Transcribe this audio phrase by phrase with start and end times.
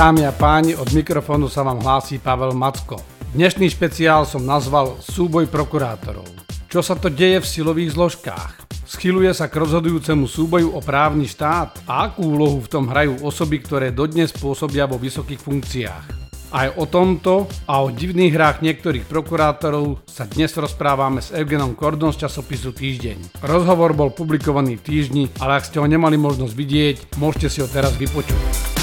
[0.00, 2.96] Dámy a páni, od mikrofónu sa vám hlási Pavel Macko.
[3.36, 6.24] Dnešný špeciál som nazval Súboj prokurátorov.
[6.72, 8.64] Čo sa to deje v silových zložkách?
[8.88, 13.60] Schyluje sa k rozhodujúcemu súboju o právny štát a akú úlohu v tom hrajú osoby,
[13.60, 16.04] ktoré dodnes pôsobia vo vysokých funkciách?
[16.48, 22.16] Aj o tomto a o divných hrách niektorých prokurátorov sa dnes rozprávame s Evgenom Kordon
[22.16, 23.44] z časopisu Týždeň.
[23.44, 27.68] Rozhovor bol publikovaný v týždni, ale ak ste ho nemali možnosť vidieť, môžete si ho
[27.68, 28.79] teraz vypočuť.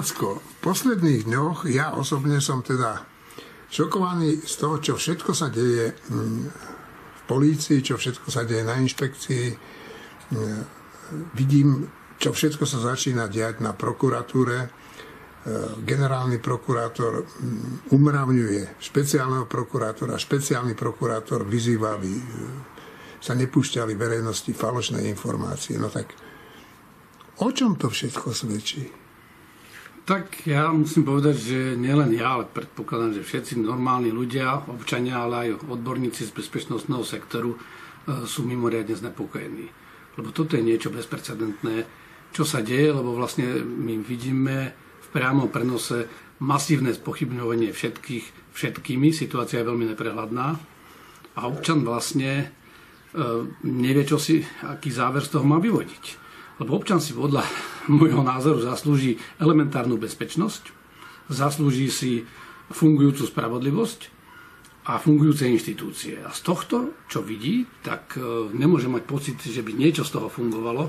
[0.00, 3.04] Macko, v posledných dňoch ja osobne som teda
[3.68, 6.42] šokovaný z toho, čo všetko sa deje mm,
[7.12, 9.46] v polícii, čo všetko sa deje na inšpekcii.
[10.32, 10.60] Mm,
[11.36, 11.84] vidím,
[12.16, 14.58] čo všetko sa začína diať na prokuratúre.
[14.64, 14.68] E,
[15.84, 22.24] generálny prokurátor mm, umravňuje špeciálneho prokurátora, špeciálny prokurátor vyzýva, aby e,
[23.20, 25.76] sa nepúšťali verejnosti falošné informácie.
[25.76, 26.16] No tak
[27.44, 29.09] o čom to všetko svedčí?
[30.04, 35.34] Tak ja musím povedať, že nielen ja, ale predpokladám, že všetci normálni ľudia, občania, ale
[35.46, 37.58] aj odborníci z bezpečnostného sektoru e,
[38.26, 39.66] sú mimoriadne znepokojení.
[40.18, 41.86] Lebo toto je niečo bezprecedentné,
[42.34, 49.12] čo sa deje, lebo vlastne my vidíme v priamom prenose masívne spochybňovanie všetkých, všetkými.
[49.12, 50.46] Situácia je veľmi neprehľadná
[51.36, 52.46] a občan vlastne e,
[53.68, 56.19] nevie, čo si, aký záver z toho má vyvodiť.
[56.60, 57.42] Lebo občan si podľa
[57.88, 60.68] môjho názoru zaslúži elementárnu bezpečnosť,
[61.32, 62.12] zaslúži si
[62.70, 64.00] fungujúcu spravodlivosť
[64.92, 66.20] a fungujúce inštitúcie.
[66.20, 66.76] A z tohto,
[67.08, 68.20] čo vidí, tak e,
[68.52, 70.88] nemôže mať pocit, že by niečo z toho fungovalo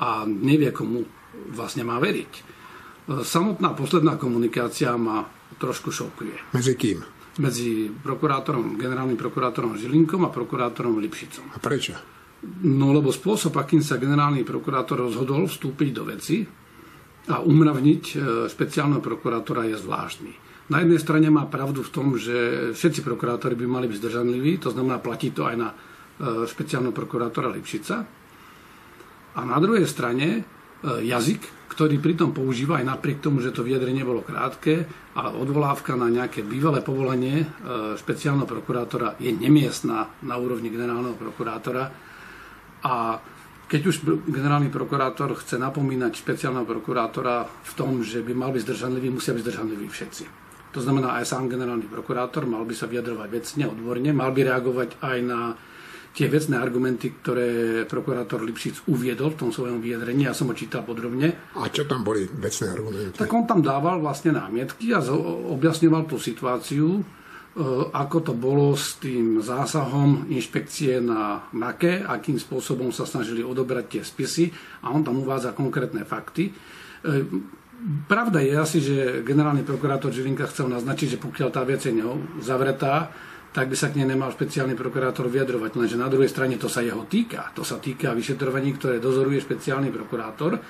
[0.00, 1.04] a nevie, komu
[1.52, 2.32] vlastne má veriť.
[2.32, 2.42] E,
[3.24, 5.24] samotná posledná komunikácia ma
[5.56, 6.52] trošku šokuje.
[6.52, 6.98] Medzi kým?
[7.38, 11.54] Medzi prokurátorom, generálnym prokurátorom Žilinkom a prokurátorom Lipšicom.
[11.54, 12.17] A prečo?
[12.38, 16.46] No lebo spôsob, akým sa generálny prokurátor rozhodol vstúpiť do veci
[17.28, 18.16] a umravniť e,
[18.46, 20.32] špeciálneho prokurátora je zvláštny.
[20.70, 24.70] Na jednej strane má pravdu v tom, že všetci prokurátori by mali byť zdržanliví, to
[24.70, 25.76] znamená platí to aj na e,
[26.46, 27.96] špeciálneho prokurátora Lipšica.
[29.34, 30.40] A na druhej strane e,
[31.10, 34.86] jazyk, ktorý pritom používa aj napriek tomu, že to vyjadrenie bolo krátke,
[35.18, 37.44] ale odvolávka na nejaké bývalé povolenie
[37.94, 42.07] špeciálneho prokurátora je nemiestná na úrovni generálneho prokurátora
[42.84, 43.18] a
[43.68, 43.96] keď už
[44.32, 49.44] generálny prokurátor chce napomínať špeciálneho prokurátora v tom, že by mal byť zdržanlivý, musia byť
[49.44, 50.24] zdržanliví všetci.
[50.72, 55.00] To znamená, aj sám generálny prokurátor mal by sa vyjadrovať vecne, odborne, mal by reagovať
[55.04, 55.52] aj na
[56.16, 57.48] tie vecné argumenty, ktoré
[57.84, 60.26] prokurátor Lipšic uviedol v tom svojom vyjadrení.
[60.26, 61.52] Ja som ho čítal podrobne.
[61.54, 63.20] A čo tam boli vecné argumenty?
[63.20, 65.04] Tak on tam dával vlastne námietky a
[65.54, 67.04] objasňoval tú situáciu,
[67.90, 74.02] ako to bolo s tým zásahom inšpekcie na NAKE, akým spôsobom sa snažili odobrať tie
[74.06, 74.54] spisy
[74.86, 76.48] a on tam uvádza konkrétne fakty.
[76.48, 76.52] E,
[78.06, 81.98] pravda je asi, že generálny prokurátor Žilinka chcel naznačiť, že pokiaľ tá vec je
[82.38, 83.10] zavretá,
[83.50, 85.70] tak by sa k nej nemal špeciálny prokurátor vyjadrovať.
[85.74, 87.50] Lenže na druhej strane to sa jeho týka.
[87.58, 90.62] To sa týka vyšetrovaní, ktoré dozoruje špeciálny prokurátor.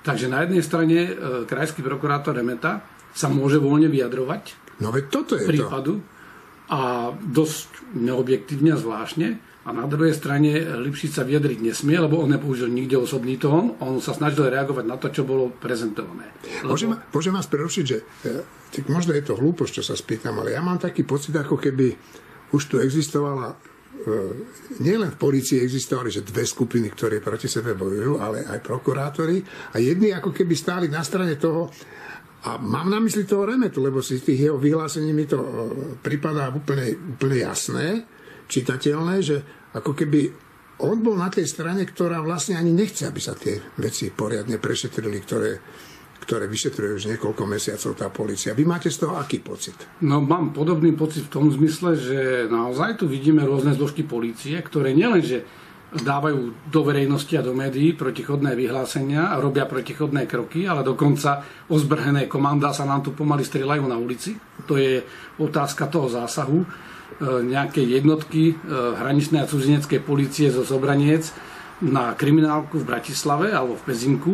[0.00, 1.10] Takže na jednej strane e,
[1.44, 2.80] krajský prokurátor Remeta
[3.12, 6.02] sa môže voľne vyjadrovať No veď toto je prípadu.
[6.02, 6.11] To
[6.72, 9.36] a dosť neobjektívne zvláštne.
[9.62, 14.02] A na druhej strane Lipšic sa vyjadriť nesmie, lebo on nepoužil nikde osobný tón, on
[14.02, 16.34] sa snažil reagovať na to, čo bolo prezentované.
[16.66, 16.74] Lebo...
[16.74, 18.02] Môžem, môžem vás prerušiť, že
[18.74, 21.94] tak možno je to hlúposť, čo sa spýtam, ale ja mám taký pocit, ako keby
[22.50, 23.56] už tu existovala e,
[24.82, 29.38] nielen v polícii existovali, že dve skupiny, ktoré proti sebe bojujú, ale aj prokurátori
[29.72, 31.70] a jedni ako keby stáli na strane toho,
[32.42, 35.48] a mám na mysli toho Remetu, lebo si tých jeho vyhlásení mi to e,
[36.02, 38.02] pripadá úplne, úplne jasné,
[38.50, 39.36] čitateľné, že
[39.78, 40.20] ako keby
[40.82, 45.22] on bol na tej strane, ktorá vlastne ani nechce, aby sa tie veci poriadne prešetrili,
[45.22, 45.62] ktoré,
[46.26, 48.58] ktoré vyšetruje už niekoľko mesiacov tá policia.
[48.58, 49.78] Vy máte z toho aký pocit?
[50.02, 52.18] No mám podobný pocit v tom zmysle, že
[52.50, 55.46] naozaj tu vidíme rôzne zložky policie, ktoré nielenže
[55.92, 62.24] dávajú do verejnosti a do médií protichodné vyhlásenia a robia protichodné kroky, ale dokonca ozbrhené
[62.32, 64.32] komanda sa nám tu pomaly strieľajú na ulici.
[64.64, 65.04] To je
[65.36, 66.64] otázka toho zásahu.
[66.64, 66.66] E,
[67.44, 71.28] nejaké jednotky e, hraničnej a cudzineckej policie zo Zobraniec
[71.84, 74.32] na kriminálku v Bratislave alebo v Pezinku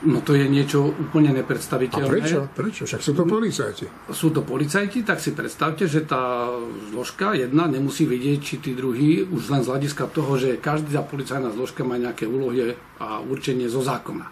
[0.00, 2.08] No to je niečo úplne nepredstaviteľné.
[2.08, 2.38] A prečo?
[2.56, 2.82] Prečo?
[2.88, 3.84] Však sú to policajti.
[4.08, 6.48] Sú to policajti, tak si predstavte, že tá
[6.88, 11.52] zložka jedna nemusí vedieť, či tí druhí, už len z hľadiska toho, že každá policajná
[11.52, 14.24] zložka má nejaké úlohy a určenie zo zákona.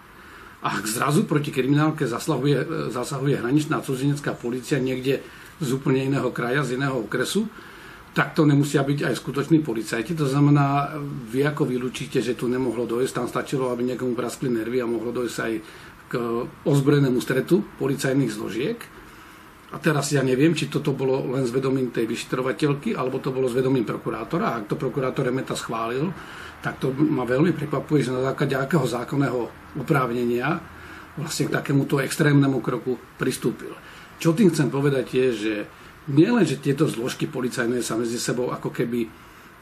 [0.64, 5.20] Ak zrazu proti kriminálke zasahuje, zasahuje hraničná cudzinecká policia niekde
[5.60, 7.44] z úplne iného kraja, z iného okresu,
[8.16, 10.16] tak to nemusia byť aj skutoční policajti.
[10.16, 10.96] To znamená,
[11.28, 15.12] vy ako vylúčite, že tu nemohlo dojsť, tam stačilo, aby niekomu praskli nervy a mohlo
[15.12, 15.52] dojsť aj
[16.08, 16.12] k
[16.64, 18.78] ozbrojenému stretu policajných zložiek.
[19.68, 23.52] A teraz ja neviem, či toto bolo len s vedomím tej vyšetrovateľky, alebo to bolo
[23.52, 24.44] s vedomím prokurátora.
[24.48, 26.08] A ak to prokurátor Remeta schválil,
[26.64, 29.40] tak to ma veľmi prekvapuje, že na základe akého zákonného
[29.76, 30.56] uprávnenia
[31.20, 33.76] vlastne k takémuto extrémnemu kroku pristúpil.
[34.16, 35.54] Čo tým chcem povedať je, že
[36.10, 39.08] nielen, že tieto zložky policajné sa medzi sebou ako keby e,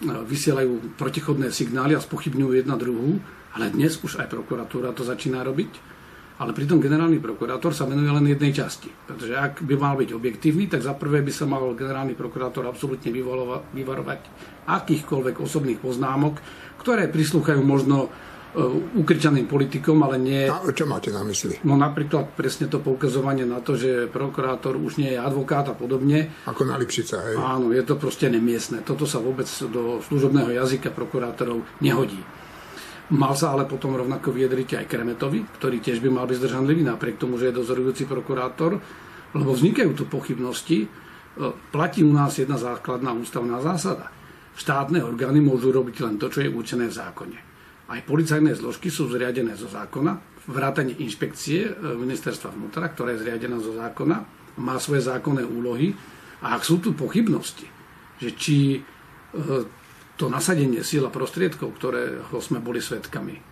[0.02, 3.18] vysielajú protichodné signály a spochybňujú jedna druhú,
[3.52, 5.96] ale dnes už aj prokuratúra to začína robiť
[6.36, 8.92] ale pritom generálny prokurátor sa venuje len jednej časti.
[8.92, 13.08] Pretože ak by mal byť objektívny, tak za prvé by sa mal generálny prokurátor absolútne
[13.72, 14.20] vyvarovať
[14.68, 16.36] akýchkoľvek osobných poznámok,
[16.76, 18.12] ktoré prislúchajú možno
[18.96, 20.48] ukričaným politikom, ale nie...
[20.48, 21.60] A čo máte na mysli?
[21.68, 26.32] No napríklad presne to poukazovanie na to, že prokurátor už nie je advokát a podobne.
[26.48, 27.36] Ako na Lipšica, hej?
[27.36, 28.80] Áno, je to proste nemiestne.
[28.80, 32.18] Toto sa vôbec do služobného jazyka prokurátorov nehodí.
[33.06, 37.22] Mal sa ale potom rovnako vyjadriť aj Kremetovi, ktorý tiež by mal byť zdržanlivý, napriek
[37.22, 38.82] tomu, že je dozorujúci prokurátor,
[39.36, 40.78] lebo vznikajú tu pochybnosti.
[40.82, 40.88] E,
[41.70, 44.10] platí u nás jedna základná ústavná zásada.
[44.58, 47.38] Štátne orgány môžu robiť len to, čo je určené v zákone.
[47.86, 50.18] Aj policajné zložky sú zriadené zo zákona,
[50.50, 54.16] vrátanie inšpekcie e, ministerstva vnútra, ktorá je zriadená zo zákona,
[54.62, 55.94] má svoje zákonné úlohy.
[56.42, 57.66] A ak sú tu pochybnosti,
[58.18, 58.80] že či e,
[60.16, 63.42] to nasadenie síla prostriedkov, ktorého sme boli svetkami, e,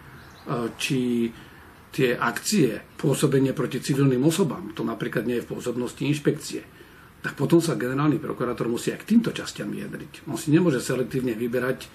[0.79, 1.31] či
[1.95, 6.67] tie akcie, pôsobenie proti civilným osobám, to napríklad nie je v pôsobnosti inšpekcie,
[7.23, 10.27] tak potom sa generálny prokurátor musí aj k týmto častiam vyjadriť.
[10.27, 11.87] On si nemôže selektívne vyberať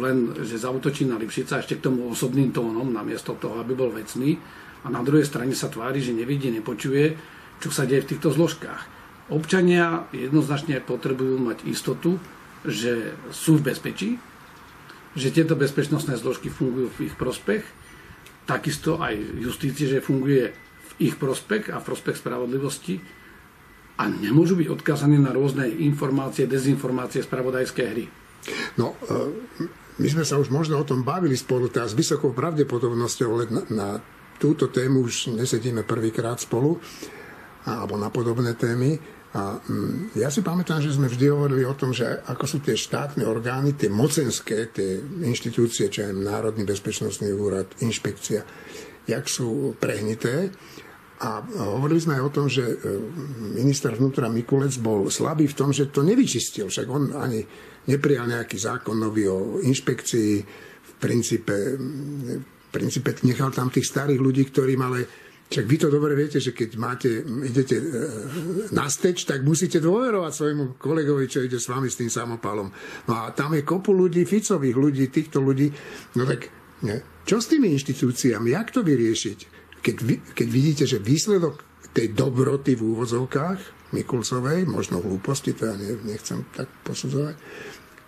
[0.00, 4.40] len, že zautočí na Lipšica ešte k tomu osobným tónom, namiesto toho, aby bol vecný.
[4.84, 7.16] A na druhej strane sa tvári, že nevidí, nepočuje,
[7.60, 8.92] čo sa deje v týchto zložkách.
[9.32, 12.20] Občania jednoznačne potrebujú mať istotu,
[12.64, 14.10] že sú v bezpečí,
[15.16, 17.62] že tieto bezpečnostné zložky fungujú v ich prospech,
[18.44, 23.00] takisto aj justície, že funguje v ich prospech a v prospech spravodlivosti
[23.96, 28.04] a nemôžu byť odkázaní na rôzne informácie, dezinformácie, spravodajské hry.
[28.76, 29.70] No, e,
[30.02, 33.62] my sme sa už možno o tom bavili spolu, teda s vysokou pravdepodobnosťou, ale na,
[33.70, 33.88] na
[34.42, 36.82] túto tému už nesedíme prvýkrát spolu,
[37.64, 38.98] alebo na podobné témy.
[39.34, 42.78] A mm, ja si pamätám, že sme vždy hovorili o tom, že ako sú tie
[42.78, 48.46] štátne orgány, tie mocenské, tie inštitúcie, čo je Národný bezpečnostný úrad, inšpekcia,
[49.10, 50.54] jak sú prehnité.
[51.24, 51.40] A
[51.72, 52.76] hovorili sme aj o tom, že e,
[53.56, 56.68] minister vnútra Mikulec bol slabý v tom, že to nevyčistil.
[56.68, 57.40] Však on ani
[57.88, 60.32] neprijal nejaký zákon nový o inšpekcii.
[60.84, 65.00] V princípe, v princípe nechal tam tých starých ľudí, ktorí mali
[65.44, 67.84] však vy to dobre viete, že keď máte, idete e,
[68.72, 72.72] na steč, tak musíte dôverovať svojmu kolegovi, čo ide s vami s tým samopalom.
[73.06, 75.68] No a tam je kopu ľudí, Ficových ľudí, týchto ľudí.
[76.16, 76.48] No tak
[77.24, 78.52] čo s tými inštitúciami?
[78.52, 79.63] Jak to vyriešiť?
[79.84, 79.96] Keď,
[80.32, 81.60] keď vidíte, že výsledok
[81.92, 87.36] tej dobroty v úvozovkách Mikulcovej, možno hlúposti, to ja nechcem tak posudzovať,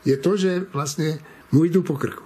[0.02, 1.20] je to, že vlastne
[1.52, 2.24] mu idú po krku.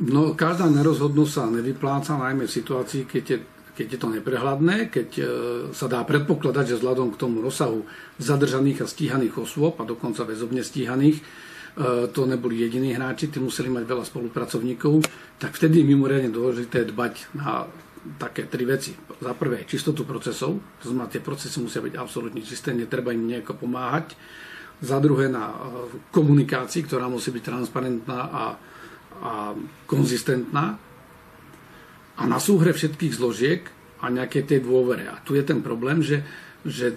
[0.00, 3.38] No, každá nerozhodnosť sa nevypláca, najmä v situácii, keď je
[3.70, 5.24] keď je to neprehľadné, keď e,
[5.72, 7.88] sa dá predpokladať, že vzhľadom k tomu rozsahu
[8.20, 11.24] zadržaných a stíhaných osôb a dokonca väzobne stíhaných, e,
[12.12, 15.00] to neboli jediní hráči, tí museli mať veľa spolupracovníkov,
[15.40, 17.64] tak vtedy je mimoriadne dôležité dbať na
[18.16, 18.96] také tri veci.
[18.96, 23.60] Za prvé, čistotu procesov, to znamená, tie procesy musia byť absolútne čisté, netreba im nejako
[23.60, 24.16] pomáhať.
[24.80, 25.56] Za druhé, na e,
[26.08, 28.44] komunikácii, ktorá musí byť transparentná a,
[29.20, 29.32] a
[29.84, 30.80] konzistentná
[32.16, 33.62] a na súhre všetkých zložiek
[34.00, 35.04] a nejaké tej dôvere.
[35.08, 36.24] A tu je ten problém, že,
[36.64, 36.96] že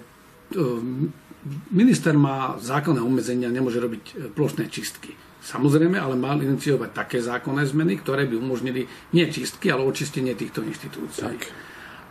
[1.68, 5.12] minister má zákonné obmedzenia, nemôže robiť e, plošné čistky.
[5.44, 10.64] Samozrejme, ale mal iniciovať také zákonné zmeny, ktoré by umožnili nie čistky, ale očistenie týchto
[10.64, 11.36] inštitúcií.
[11.36, 11.40] Tak.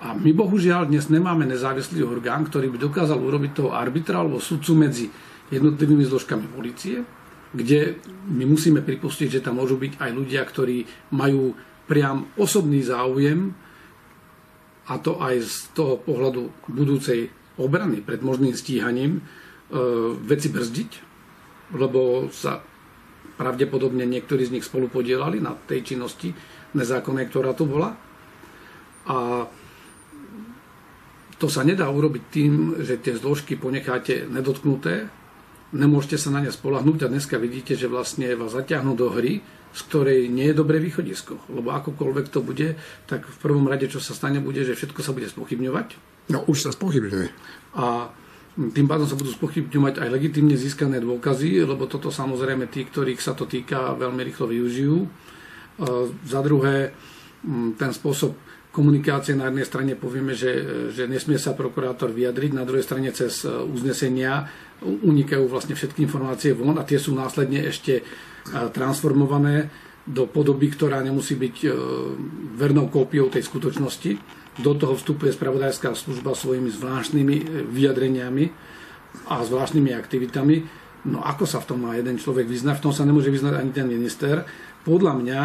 [0.05, 4.77] A my bohužiaľ dnes nemáme nezávislý orgán, ktorý by dokázal urobiť toho arbitra alebo sudcu
[4.77, 5.09] medzi
[5.49, 7.01] jednotlivými zložkami policie,
[7.57, 7.97] kde
[8.29, 10.85] my musíme pripustiť, že tam môžu byť aj ľudia, ktorí
[11.17, 11.57] majú
[11.89, 13.57] priam osobný záujem,
[14.83, 19.21] a to aj z toho pohľadu budúcej obrany pred možným stíhaním, e,
[20.19, 20.91] veci brzdiť,
[21.79, 22.59] lebo sa
[23.39, 26.33] pravdepodobne niektorí z nich spolu podielali na tej činnosti
[26.77, 27.93] nezákonnej, ktorá tu bola.
[29.09, 29.47] A
[31.37, 35.11] to sa nedá urobiť tým, že tie zložky ponecháte nedotknuté,
[35.75, 39.81] nemôžete sa na ne spolahnúť a dneska vidíte, že vlastne vás zaťahnú do hry z
[39.89, 41.41] ktorej nie je dobré východisko.
[41.49, 42.77] Lebo akokoľvek to bude,
[43.09, 45.97] tak v prvom rade, čo sa stane, bude, že všetko sa bude spochybňovať.
[46.29, 47.27] No už sa spochybňuje.
[47.81, 48.13] A
[48.53, 53.33] tým pádom sa budú spochybňovať aj legitimne získané dôkazy, lebo toto samozrejme tí, ktorých sa
[53.33, 55.09] to týka, veľmi rýchlo využijú.
[56.21, 56.93] Za druhé,
[57.81, 58.37] ten spôsob
[58.73, 60.49] komunikácie na jednej strane povieme, že,
[60.89, 64.49] že nesmie sa prokurátor vyjadriť, na druhej strane cez e, uznesenia
[64.81, 68.03] unikajú vlastne všetky informácie von a tie sú následne ešte e,
[68.73, 69.69] transformované
[70.09, 71.69] do podoby, ktorá nemusí byť e,
[72.57, 74.41] vernou kópiou tej skutočnosti.
[74.61, 78.45] Do toho vstupuje spravodajská služba svojimi zvláštnymi vyjadreniami
[79.29, 80.55] a zvláštnymi aktivitami.
[81.09, 82.77] No ako sa v tom má jeden človek vyznať?
[82.77, 84.45] V tom sa nemôže vyznať ani ten minister.
[84.85, 85.41] Podľa mňa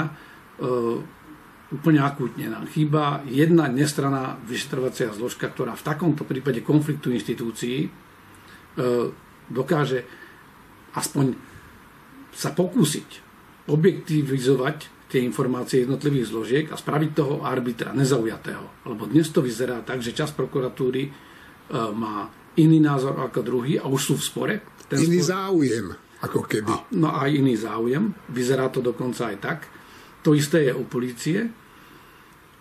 [1.68, 7.88] úplne akútne nám chýba jedna nestraná vyšetrovacia zložka, ktorá v takomto prípade konfliktu inštitúcií e,
[9.52, 10.08] dokáže
[10.96, 11.36] aspoň
[12.32, 13.08] sa pokúsiť
[13.68, 18.84] objektivizovať tie informácie jednotlivých zložiek a spraviť toho arbitra nezaujatého.
[18.84, 21.10] Lebo dnes to vyzerá tak, že čas prokuratúry e,
[21.96, 22.28] má
[22.60, 24.54] iný názor ako druhý a už sú v spore.
[24.84, 25.32] Ten iný spor...
[25.32, 25.86] záujem,
[26.20, 26.72] ako keby.
[26.72, 28.12] A, no aj iný záujem.
[28.28, 29.58] Vyzerá to dokonca aj tak.
[30.28, 31.48] To isté je u policie.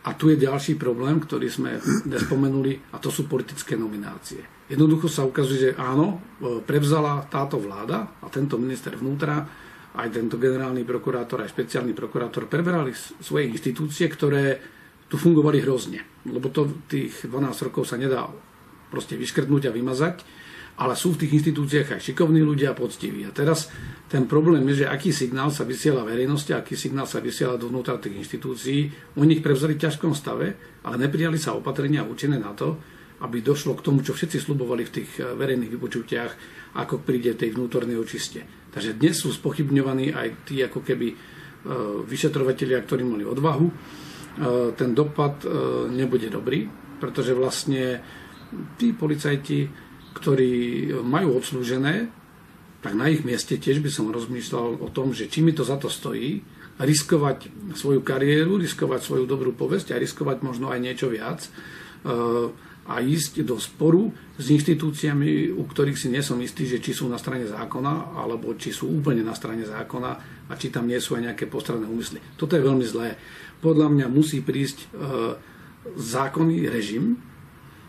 [0.07, 4.39] A tu je ďalší problém, ktorý sme nespomenuli, a to sú politické nominácie.
[4.71, 9.66] Jednoducho sa ukazuje, že áno, e, prevzala táto vláda a tento minister vnútra,
[9.97, 14.61] aj tento generálny prokurátor, aj špeciálny prokurátor preberali svoje inštitúcie, ktoré
[15.09, 16.05] tu fungovali hrozne.
[16.29, 18.29] Lebo to tých 12 rokov sa nedá
[18.93, 20.15] proste vyškrtnúť a vymazať
[20.77, 23.25] ale sú v tých inštitúciách aj šikovní ľudia a poctiví.
[23.25, 23.73] A teraz
[24.05, 28.21] ten problém je, že aký signál sa vysiela verejnosti, aký signál sa vysiela dovnútra tých
[28.21, 28.93] inštitúcií.
[29.17, 30.53] Oni ich prevzali v ťažkom stave,
[30.85, 32.77] ale neprijali sa opatrenia účinné na to,
[33.17, 36.31] aby došlo k tomu, čo všetci slubovali v tých eh, verejných vypočutiach,
[36.77, 38.45] ako príde tej vnútornej očiste.
[38.69, 41.17] Takže dnes sú spochybňovaní aj tí ako keby eh,
[42.05, 43.67] vyšetrovateľia, ktorí mali odvahu.
[43.67, 43.73] Eh,
[44.77, 45.41] ten dopad
[45.89, 48.01] nebude dobrý, pretože vlastne
[48.77, 50.53] tí policajti ktorí
[51.05, 52.09] majú obslúžené,
[52.81, 55.77] tak na ich mieste tiež by som rozmýšľal o tom, že či mi to za
[55.77, 56.41] to stojí,
[56.77, 61.49] riskovať svoju kariéru, riskovať svoju dobrú povesť a riskovať možno aj niečo viac
[62.87, 67.11] a ísť do sporu s inštitúciami, u ktorých si nie som istý, že či sú
[67.11, 70.11] na strane zákona, alebo či sú úplne na strane zákona
[70.47, 72.23] a či tam nie sú aj nejaké postranné úmysly.
[72.39, 73.19] Toto je veľmi zlé.
[73.59, 74.87] Podľa mňa musí prísť e,
[75.99, 77.19] zákonný režim,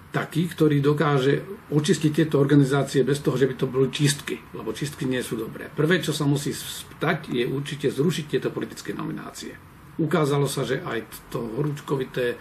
[0.08, 5.04] taký, ktorý dokáže očistiť tieto organizácie bez toho, že by to boli čistky, lebo čistky
[5.04, 5.68] nie sú dobré.
[5.68, 9.52] Prvé, čo sa musí stať, je určite zrušiť tieto politické nominácie.
[10.00, 12.40] Ukázalo sa, že aj to horúčkovité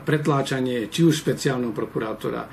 [0.00, 2.48] pretláčanie, či už špeciálneho prokurátora,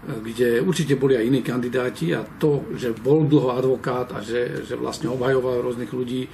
[0.00, 4.74] kde určite boli aj iní kandidáti a to, že bol dlho advokát a že, že
[4.74, 6.26] vlastne obhajoval rôznych ľudí,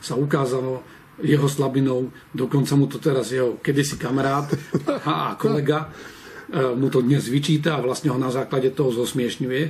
[0.00, 0.82] sa ukázalo
[1.20, 4.48] jeho slabinou, dokonca mu to teraz jeho kedysi kamarát
[5.04, 5.92] a kolega
[6.50, 9.62] E, mu to dnes vyčíta a vlastne ho na základe toho zosmiešňuje,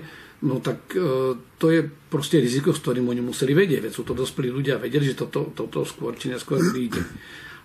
[0.49, 3.85] no tak e, to je proste riziko, s ktorým oni museli vedieť.
[3.85, 7.05] Veď sú to dospelí ľudia, vedeli, že toto, toto skôr či neskôr príde.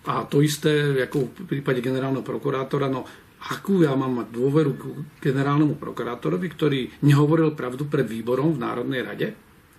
[0.05, 3.05] A to isté, ako v prípade generálneho prokurátora, no
[3.45, 4.83] akú ja mám mať dôveru k
[5.21, 9.27] generálnemu prokurátorovi, ktorý nehovoril pravdu pred výborom v Národnej rade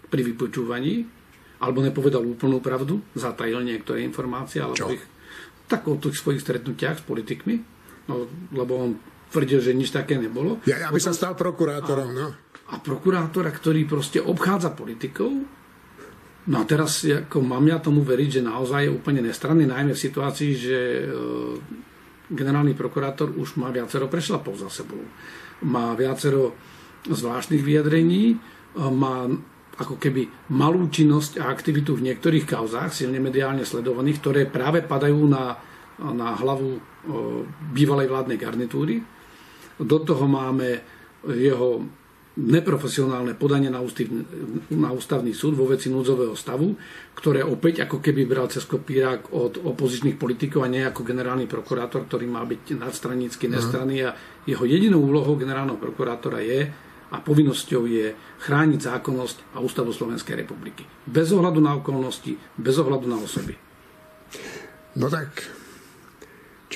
[0.06, 1.06] pri vypočúvaní,
[1.59, 5.02] alebo nepovedal úplnú pravdu, zatajil niektoré informácie, alebo ich,
[5.66, 7.54] tak o tých svojich stretnutiach s politikmi,
[8.06, 8.90] no, lebo on
[9.35, 10.62] tvrdil, že nič také nebolo.
[10.68, 12.28] Ja, aby sa stal prokurátorom, no.
[12.71, 15.30] A prokurátora, ktorý proste obchádza politikov,
[16.46, 20.04] no a teraz ako mám ja tomu veriť, že naozaj je úplne nestranný, najmä v
[20.06, 21.04] situácii, že e,
[22.30, 25.02] generálny prokurátor už má viacero prešlapov za sebou.
[25.66, 26.54] Má viacero
[27.06, 28.36] zvláštnych vyjadrení, e,
[28.78, 29.26] má
[29.76, 35.20] ako keby malú činnosť a aktivitu v niektorých kauzách, silne mediálne sledovaných, ktoré práve padajú
[35.28, 35.60] na,
[36.00, 36.80] na hlavu e,
[37.76, 38.96] bývalej vládnej garnitúry
[39.80, 40.80] do toho máme
[41.28, 41.84] jeho
[42.36, 44.04] neprofesionálne podanie na, ústav,
[44.68, 46.76] na ústavný súd vo veci núdzového stavu,
[47.16, 52.04] ktoré opäť ako keby bral cez kopírák od opozičných politikov a nie ako generálny prokurátor,
[52.04, 54.14] ktorý má byť nadstranícky, nestranný a
[54.44, 56.68] jeho jedinou úlohou generálneho prokurátora je
[57.06, 58.12] a povinnosťou je
[58.44, 60.84] chrániť zákonnosť a ústavu Slovenskej republiky.
[61.08, 63.56] Bez ohľadu na okolnosti, bez ohľadu na osoby.
[65.00, 65.40] No tak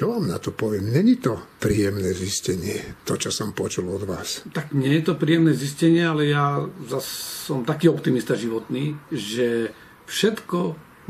[0.01, 0.97] čo vám na to poviem?
[0.97, 4.41] Není to príjemné zistenie, to, čo som počul od vás.
[4.49, 6.65] Tak nie je to príjemné zistenie, ale ja
[7.45, 9.69] som taký optimista životný, že
[10.09, 10.59] všetko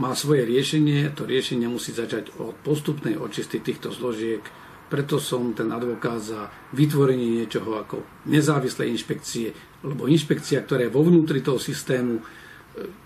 [0.02, 1.06] má svoje riešenie.
[1.14, 4.42] To riešenie musí začať od postupnej očisty týchto zložiek.
[4.90, 9.54] Preto som ten advokát za vytvorenie niečoho ako nezávislej inšpekcie,
[9.86, 12.18] lebo inšpekcia, ktorá je vo vnútri toho systému,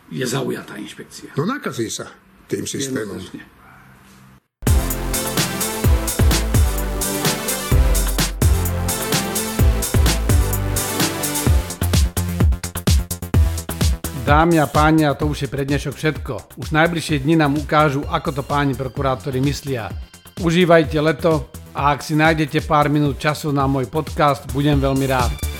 [0.09, 1.37] je zaujatá inšpekcia.
[1.37, 2.09] No nakazí sa.
[2.49, 3.21] tým systémom.
[14.25, 16.57] Dámy a páni, a to už je pre dnešok všetko.
[16.57, 19.93] Už najbližšie dni nám ukážu, ako to páni prokurátori myslia.
[20.41, 25.54] Užívajte leto a ak si nájdete pár minút času na môj podcast, budem veľmi rád.